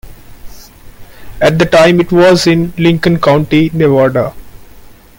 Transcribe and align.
At 1.39 1.59
the 1.59 1.65
time, 1.67 1.99
it 2.01 2.11
was 2.11 2.47
in 2.47 2.73
Lincoln 2.75 3.19
County, 3.21 3.69
Nevada. 3.71 4.33